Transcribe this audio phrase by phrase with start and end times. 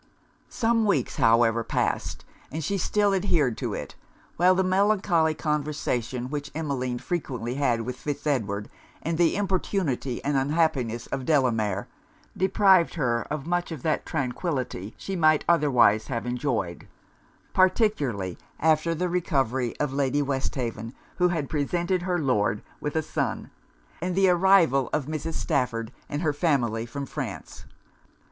[0.49, 3.93] Some weeks, however, passed, and she still adhered to it;
[4.35, 8.67] while the melancholy conversation which Emmeline frequently had with Fitz Edward,
[9.03, 11.87] and the importunity and unhappiness of Delamere,
[12.35, 16.87] deprived her of much of that tranquillity she might otherwise have enjoyed;
[17.53, 23.51] particularly after the recovery of Lady Westhaven (who presented her Lord with a son),
[24.01, 25.35] and the arrival of Mrs.
[25.35, 27.65] Stafford and her family from France.